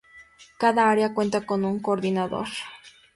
[0.57, 2.47] Cada área cuenta con un Coordinador.